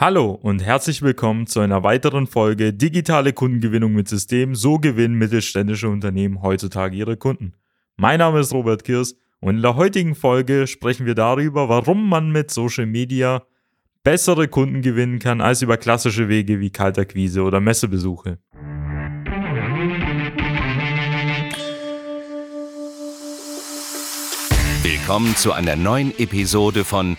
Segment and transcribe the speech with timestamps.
[0.00, 4.54] Hallo und herzlich willkommen zu einer weiteren Folge Digitale Kundengewinnung mit System.
[4.54, 7.52] So gewinnen mittelständische Unternehmen heutzutage ihre Kunden.
[7.98, 12.32] Mein Name ist Robert Kirs und in der heutigen Folge sprechen wir darüber, warum man
[12.32, 13.42] mit Social Media
[14.02, 18.38] bessere Kunden gewinnen kann als über klassische Wege wie Kaltakquise oder Messebesuche.
[24.82, 27.18] Willkommen zu einer neuen Episode von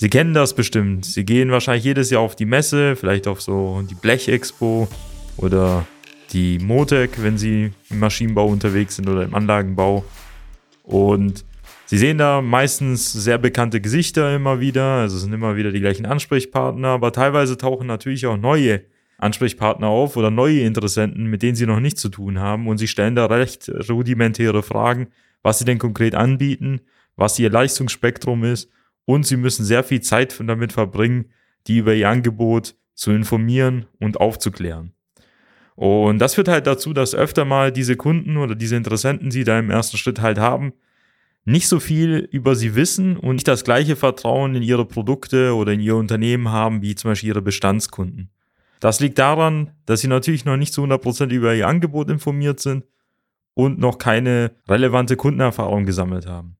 [0.00, 1.04] Sie kennen das bestimmt.
[1.04, 4.88] Sie gehen wahrscheinlich jedes Jahr auf die Messe, vielleicht auf so die Blechexpo
[5.36, 5.86] oder
[6.32, 10.02] die Motec, wenn Sie im Maschinenbau unterwegs sind oder im Anlagenbau.
[10.84, 11.44] Und
[11.84, 15.80] Sie sehen da meistens sehr bekannte Gesichter immer wieder, also es sind immer wieder die
[15.80, 18.80] gleichen Ansprechpartner, aber teilweise tauchen natürlich auch neue
[19.18, 22.88] Ansprechpartner auf oder neue Interessenten, mit denen Sie noch nichts zu tun haben und Sie
[22.88, 25.08] stellen da recht rudimentäre Fragen,
[25.42, 26.80] was Sie denn konkret anbieten,
[27.16, 28.70] was Ihr Leistungsspektrum ist
[29.10, 31.30] und sie müssen sehr viel Zeit damit verbringen,
[31.66, 34.92] die über ihr Angebot zu informieren und aufzuklären.
[35.74, 39.58] Und das führt halt dazu, dass öfter mal diese Kunden oder diese Interessenten, die da
[39.58, 40.74] im ersten Schritt halt haben,
[41.44, 45.72] nicht so viel über sie wissen und nicht das gleiche Vertrauen in ihre Produkte oder
[45.72, 48.30] in ihr Unternehmen haben wie zum Beispiel ihre Bestandskunden.
[48.78, 52.84] Das liegt daran, dass sie natürlich noch nicht zu 100% über ihr Angebot informiert sind
[53.54, 56.59] und noch keine relevante Kundenerfahrung gesammelt haben.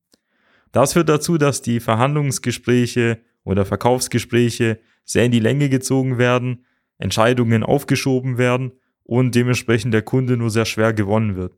[0.73, 6.65] Das führt dazu, dass die Verhandlungsgespräche oder Verkaufsgespräche sehr in die Länge gezogen werden,
[6.99, 8.73] Entscheidungen aufgeschoben werden
[9.03, 11.57] und dementsprechend der Kunde nur sehr schwer gewonnen wird.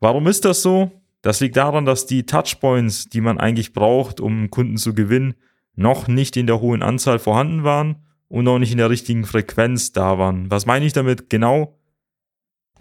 [0.00, 0.90] Warum ist das so?
[1.22, 5.34] Das liegt daran, dass die Touchpoints, die man eigentlich braucht, um Kunden zu gewinnen,
[5.74, 7.96] noch nicht in der hohen Anzahl vorhanden waren
[8.28, 10.50] und auch nicht in der richtigen Frequenz da waren.
[10.50, 11.78] Was meine ich damit genau?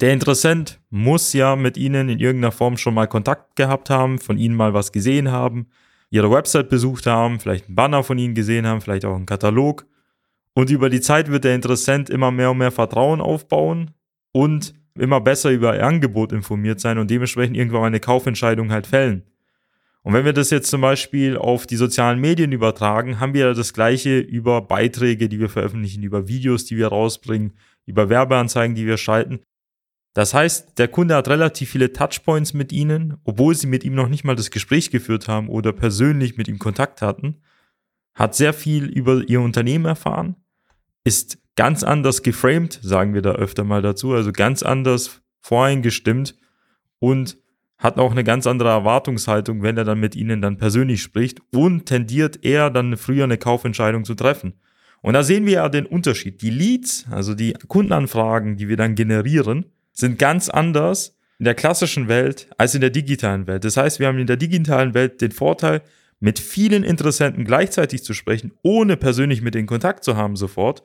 [0.02, 4.40] Der Interessent muss ja mit Ihnen in irgendeiner Form schon mal Kontakt gehabt haben, von
[4.40, 5.68] Ihnen mal was gesehen haben,
[6.10, 9.86] Ihre Website besucht haben, vielleicht einen Banner von Ihnen gesehen haben, vielleicht auch einen Katalog.
[10.56, 13.92] Und über die Zeit wird der Interessent immer mehr und mehr Vertrauen aufbauen
[14.32, 19.24] und immer besser über Ihr Angebot informiert sein und dementsprechend irgendwann eine Kaufentscheidung halt fällen.
[20.02, 23.72] Und wenn wir das jetzt zum Beispiel auf die sozialen Medien übertragen, haben wir das
[23.72, 27.54] gleiche über Beiträge, die wir veröffentlichen, über Videos, die wir rausbringen,
[27.86, 29.42] über Werbeanzeigen, die wir schalten.
[30.14, 34.10] Das heißt, der Kunde hat relativ viele Touchpoints mit Ihnen, obwohl Sie mit ihm noch
[34.10, 37.42] nicht mal das Gespräch geführt haben oder persönlich mit ihm Kontakt hatten,
[38.14, 40.36] hat sehr viel über Ihr Unternehmen erfahren,
[41.06, 46.36] ist ganz anders geframed, sagen wir da öfter mal dazu, also ganz anders voreingestimmt
[47.00, 47.38] und
[47.78, 51.86] hat auch eine ganz andere Erwartungshaltung, wenn er dann mit Ihnen dann persönlich spricht und
[51.88, 54.54] tendiert eher dann früher eine Kaufentscheidung zu treffen.
[55.02, 56.44] Und da sehen wir ja den Unterschied.
[56.44, 62.08] Die Leads, also die Kundenanfragen, die wir dann generieren, sind ganz anders in der klassischen
[62.08, 63.64] Welt als in der digitalen Welt.
[63.64, 65.82] Das heißt, wir haben in der digitalen Welt den Vorteil,
[66.22, 70.84] mit vielen Interessenten gleichzeitig zu sprechen, ohne persönlich mit ihnen Kontakt zu haben sofort.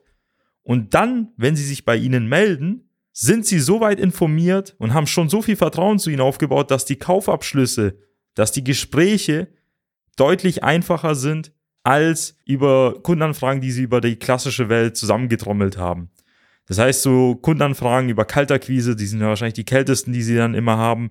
[0.63, 5.07] Und dann, wenn sie sich bei Ihnen melden, sind Sie so weit informiert und haben
[5.07, 7.99] schon so viel Vertrauen zu Ihnen aufgebaut, dass die Kaufabschlüsse,
[8.35, 9.49] dass die Gespräche
[10.17, 11.53] deutlich einfacher sind
[11.83, 16.11] als über Kundenanfragen, die Sie über die klassische Welt zusammengetrommelt haben.
[16.67, 20.55] Das heißt, so Kundenanfragen über Kaltakquise, die sind ja wahrscheinlich die kältesten, die sie dann
[20.55, 21.11] immer haben.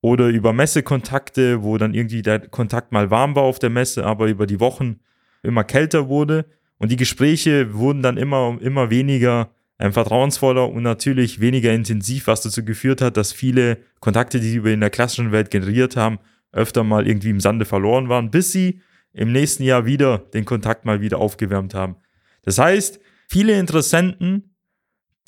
[0.00, 4.28] Oder über Messekontakte, wo dann irgendwie der Kontakt mal warm war auf der Messe, aber
[4.28, 5.00] über die Wochen
[5.42, 6.46] immer kälter wurde.
[6.78, 9.50] Und die Gespräche wurden dann immer, immer weniger
[9.80, 14.58] ähm, vertrauensvoller und natürlich weniger intensiv, was dazu geführt hat, dass viele Kontakte, die sie
[14.58, 16.18] in der klassischen Welt generiert haben,
[16.52, 18.80] öfter mal irgendwie im Sande verloren waren, bis sie
[19.12, 21.96] im nächsten Jahr wieder den Kontakt mal wieder aufgewärmt haben.
[22.42, 24.54] Das heißt, viele Interessenten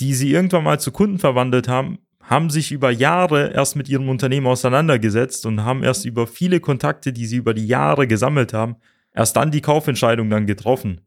[0.00, 4.08] die sie irgendwann mal zu Kunden verwandelt haben, haben sich über Jahre erst mit ihrem
[4.08, 8.76] Unternehmen auseinandergesetzt und haben erst über viele Kontakte, die sie über die Jahre gesammelt haben,
[9.12, 11.00] erst dann die Kaufentscheidung dann getroffen.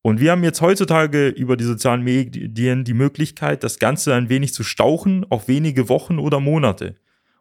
[0.00, 4.52] Und wir haben jetzt heutzutage über die sozialen Medien die Möglichkeit, das Ganze ein wenig
[4.54, 6.96] zu stauchen auf wenige Wochen oder Monate.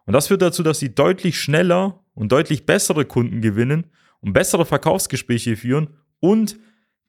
[0.06, 3.88] Und das führt dazu, dass sie deutlich schneller und deutlich bessere Kunden gewinnen
[4.20, 5.90] und bessere Verkaufsgespräche führen
[6.20, 6.60] und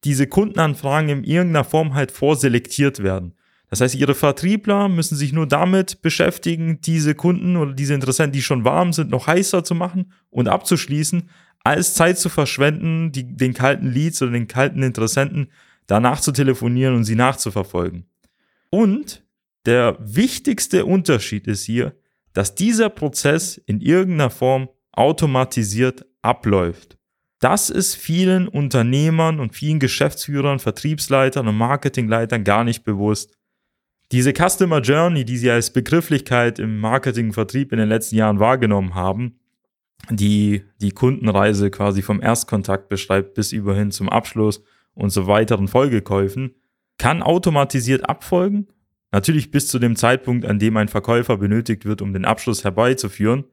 [0.05, 3.35] diese Kundenanfragen in irgendeiner Form halt vorselektiert werden.
[3.72, 8.42] Das heißt, ihre Vertriebler müssen sich nur damit beschäftigen, diese Kunden oder diese Interessenten, die
[8.42, 11.30] schon warm sind, noch heißer zu machen und abzuschließen,
[11.64, 15.48] als Zeit zu verschwenden, die, den kalten Leads oder den kalten Interessenten
[15.86, 18.04] danach zu telefonieren und sie nachzuverfolgen.
[18.69, 19.24] Und
[19.64, 21.96] der wichtigste Unterschied ist hier,
[22.34, 26.98] dass dieser Prozess in irgendeiner Form automatisiert abläuft.
[27.40, 33.38] Das ist vielen Unternehmern und vielen Geschäftsführern, Vertriebsleitern und Marketingleitern gar nicht bewusst.
[34.12, 38.94] Diese Customer Journey, die sie als Begrifflichkeit im Marketing Vertrieb in den letzten Jahren wahrgenommen
[38.94, 39.38] haben,
[40.11, 44.62] die die Kundenreise quasi vom Erstkontakt beschreibt bis überhin zum Abschluss
[44.93, 46.55] und zu weiteren Folgekäufen,
[46.99, 48.69] kann automatisiert abfolgen.
[49.12, 53.44] Natürlich bis zu dem Zeitpunkt, an dem ein Verkäufer benötigt wird, um den Abschluss herbeizuführen.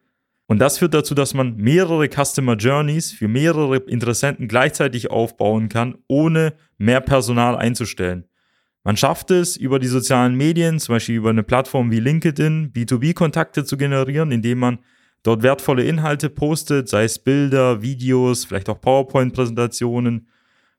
[0.47, 5.99] Und das führt dazu, dass man mehrere Customer Journeys für mehrere Interessenten gleichzeitig aufbauen kann,
[6.07, 8.25] ohne mehr Personal einzustellen.
[8.83, 13.65] Man schafft es, über die sozialen Medien, zum Beispiel über eine Plattform wie LinkedIn, B2B-Kontakte
[13.65, 14.79] zu generieren, indem man
[15.23, 20.27] dort wertvolle Inhalte postet, sei es Bilder, Videos, vielleicht auch PowerPoint-Präsentationen,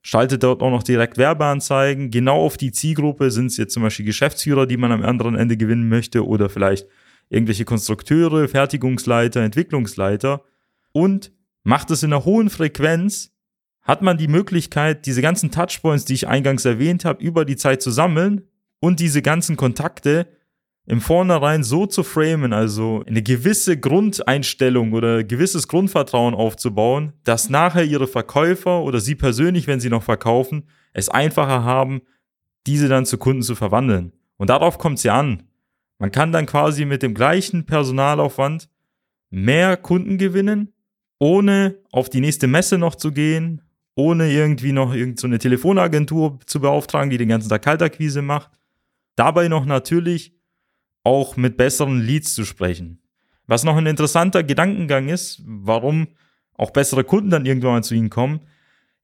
[0.02, 2.11] schaltet dort auch noch direkt Werbeanzeigen.
[2.11, 5.58] Genau auf die Zielgruppe sind es jetzt zum Beispiel Geschäftsführer, die man am anderen Ende
[5.58, 6.87] gewinnen möchte oder vielleicht
[7.29, 10.43] irgendwelche Konstrukteure, Fertigungsleiter, Entwicklungsleiter
[10.93, 11.32] und
[11.62, 13.30] macht es in einer hohen Frequenz,
[13.90, 17.82] hat man die Möglichkeit, diese ganzen Touchpoints, die ich eingangs erwähnt habe, über die Zeit
[17.82, 18.42] zu sammeln
[18.78, 20.28] und diese ganzen Kontakte
[20.87, 27.82] im Vornherein so zu framen, also eine gewisse Grundeinstellung oder gewisses Grundvertrauen aufzubauen, dass nachher
[27.82, 32.02] ihre Verkäufer oder sie persönlich, wenn sie noch verkaufen, es einfacher haben,
[32.69, 34.12] diese dann zu Kunden zu verwandeln.
[34.37, 35.42] Und darauf kommt es ja an.
[35.98, 38.69] Man kann dann quasi mit dem gleichen Personalaufwand
[39.31, 40.75] mehr Kunden gewinnen,
[41.19, 43.62] ohne auf die nächste Messe noch zu gehen,
[43.94, 48.50] ohne irgendwie noch irgendeine so Telefonagentur zu beauftragen, die den ganzen Tag Kaltakquise macht.
[49.16, 50.34] Dabei noch natürlich
[51.02, 53.00] auch mit besseren Leads zu sprechen.
[53.46, 56.08] Was noch ein interessanter Gedankengang ist, warum
[56.54, 58.40] auch bessere Kunden dann irgendwann mal zu ihnen kommen,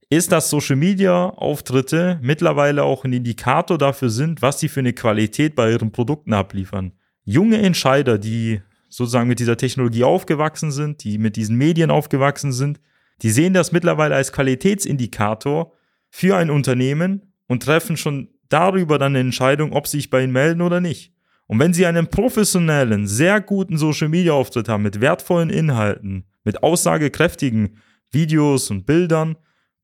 [0.09, 4.93] ist, dass Social Media Auftritte mittlerweile auch ein Indikator dafür sind, was sie für eine
[4.93, 6.93] Qualität bei ihren Produkten abliefern.
[7.25, 12.79] Junge Entscheider, die sozusagen mit dieser Technologie aufgewachsen sind, die mit diesen Medien aufgewachsen sind,
[13.21, 15.73] die sehen das mittlerweile als Qualitätsindikator
[16.09, 20.33] für ein Unternehmen und treffen schon darüber dann eine Entscheidung, ob sie sich bei ihnen
[20.33, 21.13] melden oder nicht.
[21.47, 26.61] Und wenn Sie einen professionellen, sehr guten Social Media Auftritt haben mit wertvollen Inhalten, mit
[26.61, 27.77] aussagekräftigen
[28.11, 29.37] Videos und Bildern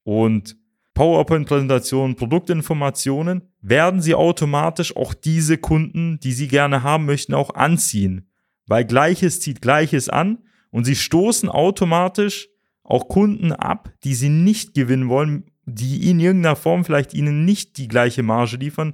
[0.03, 0.57] und
[0.94, 8.29] PowerPoint-Präsentationen, Produktinformationen, werden Sie automatisch auch diese Kunden, die Sie gerne haben möchten, auch anziehen.
[8.68, 10.39] Weil Gleiches zieht Gleiches an
[10.69, 12.50] und Sie stoßen automatisch
[12.83, 17.77] auch Kunden ab, die Sie nicht gewinnen wollen, die in irgendeiner Form vielleicht Ihnen nicht
[17.77, 18.94] die gleiche Marge liefern,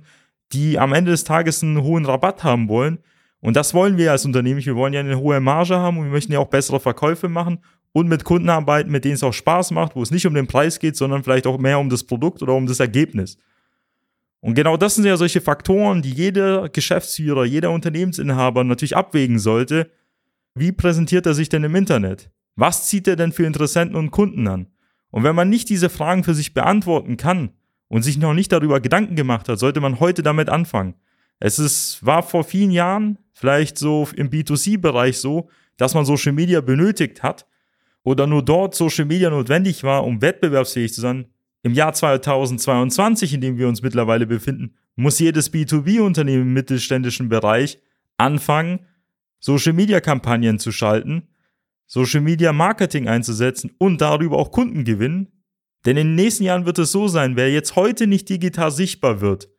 [0.51, 2.99] die am Ende des Tages einen hohen Rabatt haben wollen.
[3.41, 4.63] Und das wollen wir als Unternehmen.
[4.63, 7.59] Wir wollen ja eine hohe Marge haben und wir möchten ja auch bessere Verkäufe machen
[7.91, 10.47] und mit Kunden arbeiten, mit denen es auch Spaß macht, wo es nicht um den
[10.47, 13.37] Preis geht, sondern vielleicht auch mehr um das Produkt oder um das Ergebnis.
[14.41, 19.91] Und genau das sind ja solche Faktoren, die jeder Geschäftsführer, jeder Unternehmensinhaber natürlich abwägen sollte.
[20.55, 22.29] Wie präsentiert er sich denn im Internet?
[22.59, 24.67] Was zieht er denn für Interessenten und Kunden an?
[25.11, 27.51] Und wenn man nicht diese Fragen für sich beantworten kann,
[27.89, 30.93] und sich noch nicht darüber Gedanken gemacht hat, sollte man heute damit anfangen.
[31.39, 36.61] Es ist, war vor vielen Jahren vielleicht so im B2C-Bereich so, dass man Social Media
[36.61, 37.45] benötigt hat
[38.03, 41.25] oder nur dort Social Media notwendig war, um wettbewerbsfähig zu sein.
[41.63, 47.79] Im Jahr 2022, in dem wir uns mittlerweile befinden, muss jedes B2B-Unternehmen im mittelständischen Bereich
[48.17, 48.85] anfangen,
[49.39, 51.29] Social Media Kampagnen zu schalten,
[51.91, 55.43] Social Media Marketing einzusetzen und darüber auch Kunden gewinnen,
[55.85, 59.21] denn in den nächsten Jahren wird es so sein, wer jetzt heute nicht digital sichtbar
[59.21, 59.49] wird,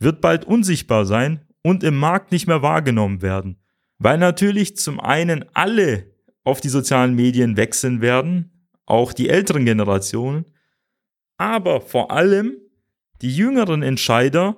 [0.00, 3.62] wird bald unsichtbar sein und im Markt nicht mehr wahrgenommen werden.
[3.98, 6.10] Weil natürlich zum einen alle
[6.42, 10.46] auf die sozialen Medien wechseln werden, auch die älteren Generationen,
[11.36, 12.56] aber vor allem
[13.22, 14.56] die jüngeren Entscheider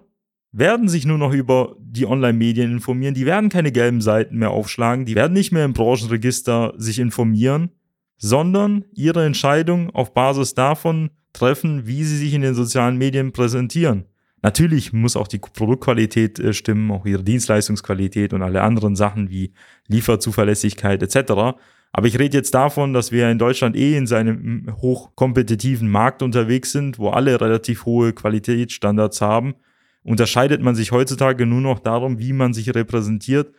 [0.52, 5.06] werden sich nur noch über die Online-Medien informieren, die werden keine gelben Seiten mehr aufschlagen,
[5.06, 7.70] die werden nicht mehr im Branchenregister sich informieren,
[8.18, 14.04] sondern ihre Entscheidung auf Basis davon treffen, wie sie sich in den sozialen Medien präsentieren.
[14.42, 19.52] Natürlich muss auch die Produktqualität äh, stimmen, auch ihre Dienstleistungsqualität und alle anderen Sachen wie
[19.86, 21.56] Lieferzuverlässigkeit etc.
[21.92, 26.72] Aber ich rede jetzt davon, dass wir in Deutschland eh in seinem hochkompetitiven Markt unterwegs
[26.72, 29.54] sind, wo alle relativ hohe Qualitätsstandards haben.
[30.02, 33.54] Unterscheidet man sich heutzutage nur noch darum, wie man sich repräsentiert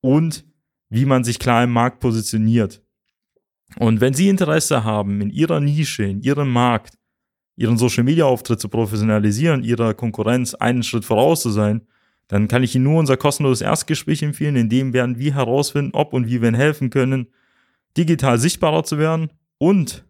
[0.00, 0.44] und
[0.88, 2.82] wie man sich klar im Markt positioniert.
[3.78, 6.98] Und wenn Sie Interesse haben, in Ihrer Nische, in Ihrem Markt,
[7.56, 11.82] Ihren Social-Media-Auftritt zu professionalisieren, Ihrer Konkurrenz einen Schritt voraus zu sein,
[12.28, 16.12] dann kann ich Ihnen nur unser kostenloses Erstgespräch empfehlen, in dem werden wir herausfinden, ob
[16.12, 17.28] und wie wir Ihnen helfen können,
[17.96, 20.04] digital sichtbarer zu werden und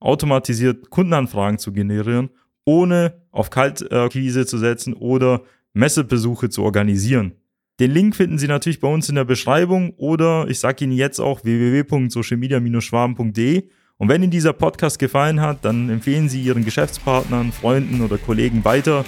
[0.00, 2.30] automatisiert Kundenanfragen zu generieren,
[2.68, 5.40] ohne auf Kaltakquise zu setzen oder
[5.72, 7.32] Messebesuche zu organisieren.
[7.80, 11.18] Den Link finden Sie natürlich bei uns in der Beschreibung oder ich sage Ihnen jetzt
[11.18, 13.70] auch www.socialmedia-schwaben.de.
[13.96, 18.66] Und wenn Ihnen dieser Podcast gefallen hat, dann empfehlen Sie Ihren Geschäftspartnern, Freunden oder Kollegen
[18.66, 19.06] weiter.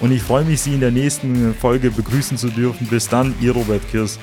[0.00, 2.86] Und ich freue mich, Sie in der nächsten Folge begrüßen zu dürfen.
[2.86, 4.20] Bis dann, Ihr Robert Kirs.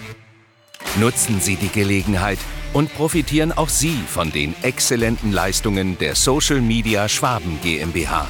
[0.98, 2.40] Nutzen Sie die Gelegenheit
[2.72, 8.30] und profitieren auch Sie von den exzellenten Leistungen der Social Media Schwaben GmbH.